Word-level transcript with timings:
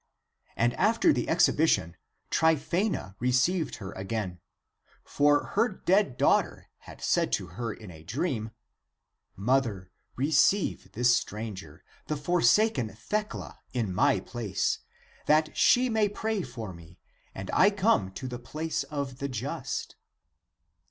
And 0.57 0.73
after 0.77 1.13
the 1.13 1.27
ex 1.29 1.45
hibition 1.45 1.93
Tryphsena 2.31 3.13
received 3.19 3.75
her 3.75 3.91
again. 3.91 4.39
For 5.03 5.43
her 5.53 5.69
dead 5.69 6.17
daughter 6.17 6.69
had 6.79 7.01
said 7.03 7.31
to 7.33 7.45
her 7.45 7.71
in 7.71 7.91
a 7.91 8.01
dream," 8.01 8.49
Mother, 9.35 9.91
re 10.15 10.31
ceive 10.31 10.91
this 10.93 11.15
stranger, 11.15 11.83
the 12.07 12.17
forsaken 12.17 12.89
Thecla 12.95 13.59
in 13.73 13.93
my 13.93 14.19
place, 14.19 14.79
that 15.27 15.55
she 15.55 15.87
may 15.87 16.09
pray 16.09 16.41
for 16.41 16.73
me 16.73 16.97
and 17.35 17.51
I 17.53 17.69
come 17.69 18.11
to 18.13 18.27
the 18.27 18.39
place 18.39 18.81
of 18.81 19.19
the 19.19 19.29
just." 19.29 19.97